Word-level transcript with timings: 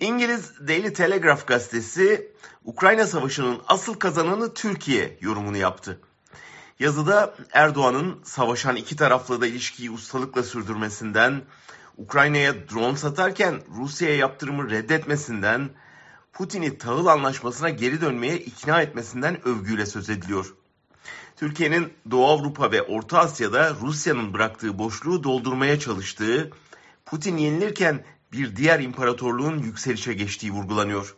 İngiliz 0.00 0.68
Daily 0.68 0.92
Telegraph 0.92 1.46
gazetesi 1.46 2.32
Ukrayna 2.64 3.06
Savaşı'nın 3.06 3.60
asıl 3.68 3.94
kazananı 3.94 4.54
Türkiye 4.54 5.18
yorumunu 5.20 5.56
yaptı. 5.56 6.00
Yazıda 6.78 7.34
Erdoğan'ın 7.52 8.20
savaşan 8.24 8.76
iki 8.76 8.96
tarafla 8.96 9.40
da 9.40 9.46
ilişkiyi 9.46 9.90
ustalıkla 9.90 10.42
sürdürmesinden, 10.42 11.42
Ukrayna'ya 11.96 12.68
drone 12.68 12.96
satarken 12.96 13.62
Rusya'ya 13.76 14.16
yaptırımı 14.16 14.70
reddetmesinden, 14.70 15.70
Putin'i 16.32 16.78
tahıl 16.78 17.06
anlaşmasına 17.06 17.70
geri 17.70 18.00
dönmeye 18.00 18.38
ikna 18.38 18.82
etmesinden 18.82 19.48
övgüyle 19.48 19.86
söz 19.86 20.10
ediliyor. 20.10 20.54
Türkiye'nin 21.36 21.92
Doğu 22.10 22.26
Avrupa 22.26 22.72
ve 22.72 22.82
Orta 22.82 23.18
Asya'da 23.18 23.74
Rusya'nın 23.74 24.34
bıraktığı 24.34 24.78
boşluğu 24.78 25.24
doldurmaya 25.24 25.78
çalıştığı, 25.78 26.50
Putin 27.06 27.36
yenilirken 27.36 28.04
bir 28.32 28.56
diğer 28.56 28.80
imparatorluğun 28.80 29.58
yükselişe 29.58 30.12
geçtiği 30.14 30.52
vurgulanıyor. 30.52 31.16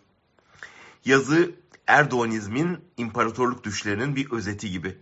Yazı 1.05 1.55
Erdoğanizmin 1.87 2.79
imparatorluk 2.97 3.65
düşlerinin 3.65 4.17
bir 4.17 4.31
özeti 4.31 4.71
gibi. 4.71 4.99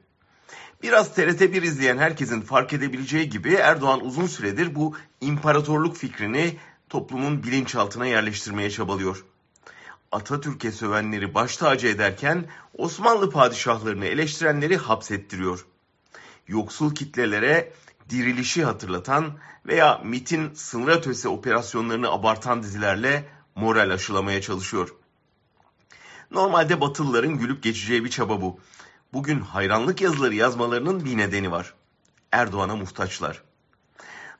Biraz 0.82 1.08
TRT1 1.08 1.64
izleyen 1.64 1.98
herkesin 1.98 2.40
fark 2.40 2.72
edebileceği 2.72 3.28
gibi 3.28 3.54
Erdoğan 3.54 4.04
uzun 4.04 4.26
süredir 4.26 4.74
bu 4.74 4.96
imparatorluk 5.20 5.96
fikrini 5.96 6.56
toplumun 6.88 7.42
bilinçaltına 7.42 8.06
yerleştirmeye 8.06 8.70
çabalıyor. 8.70 9.24
Atatürk'e 10.12 10.72
sövenleri 10.72 11.34
baş 11.34 11.56
tacı 11.56 11.86
ederken 11.86 12.46
Osmanlı 12.74 13.30
padişahlarını 13.30 14.06
eleştirenleri 14.06 14.76
hapsettiriyor. 14.76 15.66
Yoksul 16.48 16.94
kitlelere 16.94 17.72
dirilişi 18.10 18.64
hatırlatan 18.64 19.38
veya 19.66 20.00
MIT'in 20.04 20.54
sınır 20.54 20.88
ötesi 20.88 21.28
operasyonlarını 21.28 22.10
abartan 22.10 22.62
dizilerle 22.62 23.28
moral 23.54 23.90
aşılamaya 23.90 24.40
çalışıyor. 24.40 24.94
Normalde 26.30 26.80
Batılıların 26.80 27.38
gülüp 27.38 27.62
geçeceği 27.62 28.04
bir 28.04 28.10
çaba 28.10 28.40
bu. 28.40 28.60
Bugün 29.12 29.40
hayranlık 29.40 30.00
yazıları 30.00 30.34
yazmalarının 30.34 31.04
bir 31.04 31.16
nedeni 31.16 31.50
var. 31.50 31.74
Erdoğan'a 32.32 32.76
muhtaçlar. 32.76 33.42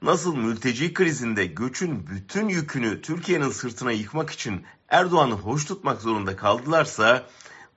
Nasıl 0.03 0.37
mülteci 0.37 0.95
krizinde 0.95 1.47
göçün 1.47 2.07
bütün 2.07 2.49
yükünü 2.49 3.03
Türkiye'nin 3.03 3.51
sırtına 3.51 3.93
yıkmak 3.93 4.31
için 4.31 4.65
Erdoğan'ı 4.89 5.35
hoş 5.35 5.65
tutmak 5.65 6.01
zorunda 6.01 6.37
kaldılarsa, 6.37 7.27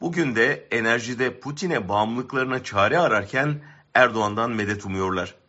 bugün 0.02 0.36
de 0.36 0.68
enerjide 0.72 1.40
Putin'e 1.40 1.90
bağımlılıklarına 1.90 2.64
çare 2.64 3.00
ararken 3.00 3.62
Erdoğan'dan 3.94 4.52
medet 4.52 4.86
umuyorlar. 4.86 5.41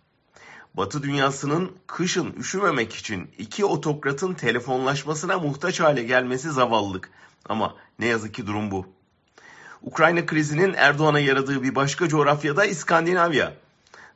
Batı 0.75 1.03
dünyasının 1.03 1.73
kışın 1.87 2.33
üşümemek 2.33 2.95
için 2.95 3.31
iki 3.39 3.65
otokratın 3.65 4.35
telefonlaşmasına 4.35 5.39
muhtaç 5.39 5.81
hale 5.81 6.03
gelmesi 6.03 6.51
zavallılık. 6.51 7.11
Ama 7.49 7.75
ne 7.99 8.07
yazık 8.07 8.35
ki 8.35 8.47
durum 8.47 8.71
bu. 8.71 8.87
Ukrayna 9.83 10.27
krizinin 10.27 10.75
Erdoğan'a 10.75 11.21
yaradığı 11.21 11.63
bir 11.63 11.75
başka 11.75 12.09
coğrafyada 12.09 12.65
İskandinavya. 12.65 13.55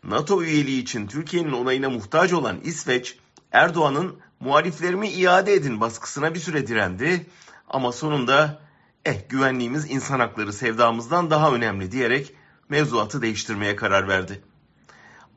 NATO 0.05 0.43
üyeliği 0.43 0.83
için 0.83 1.07
Türkiye'nin 1.07 1.53
onayına 1.53 1.91
muhtaç 1.91 2.33
olan 2.33 2.61
İsveç, 2.65 3.19
Erdoğan'ın 3.53 4.17
muhaliflerimi 4.41 5.09
iade 5.09 5.55
edin 5.55 5.81
baskısına 5.81 6.35
bir 6.35 6.41
süre 6.41 6.67
direndi. 6.67 7.27
Ama 7.69 7.93
sonunda 7.93 8.61
eh 9.05 9.29
güvenliğimiz 9.29 9.91
insan 9.91 10.21
hakları 10.21 10.53
sevdamızdan 10.53 11.31
daha 11.31 11.53
önemli 11.53 11.93
diyerek 11.93 12.35
mevzuatı 12.69 13.23
değiştirmeye 13.23 13.77
karar 13.77 14.09
verdi. 14.09 14.43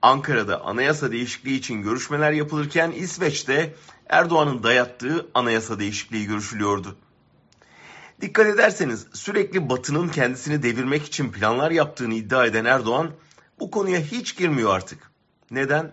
Ankara'da 0.02 0.61
anayasa 0.61 1.11
değişikliği 1.11 1.58
için 1.58 1.81
görüşmeler 1.81 2.31
yapılırken 2.31 2.92
İsveç'te 2.92 3.75
Erdoğan'ın 4.09 4.64
dayattığı 4.64 5.28
anayasa 5.33 5.80
değişikliği 5.80 6.25
görüşülüyordu. 6.25 6.97
Dikkat 8.22 8.47
ederseniz 8.47 9.08
sürekli 9.14 9.69
Batı'nın 9.69 10.09
kendisini 10.09 10.64
devirmek 10.64 11.06
için 11.06 11.31
planlar 11.31 11.72
yaptığını 11.72 12.14
iddia 12.14 12.45
eden 12.45 12.66
Erdoğan 12.66 13.11
bu 13.59 13.72
konuya 13.72 14.00
hiç 14.00 14.38
girmiyor 14.38 14.75
artık. 14.75 15.12
Neden? 15.51 15.91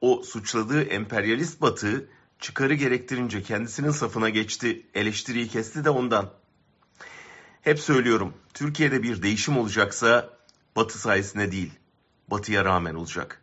O 0.00 0.22
suçladığı 0.22 0.82
emperyalist 0.82 1.60
Batı 1.60 2.08
çıkarı 2.38 2.74
gerektirince 2.74 3.42
kendisinin 3.42 3.90
safına 3.90 4.28
geçti, 4.28 4.86
eleştiriyi 4.94 5.48
kesti 5.48 5.84
de 5.84 5.90
ondan. 5.90 6.30
Hep 7.62 7.80
söylüyorum, 7.80 8.34
Türkiye'de 8.54 9.02
bir 9.02 9.22
değişim 9.22 9.58
olacaksa 9.58 10.30
Batı 10.76 10.98
sayesinde 10.98 11.52
değil, 11.52 11.72
Batı'ya 12.30 12.64
rağmen 12.64 12.94
olacak. 12.94 13.42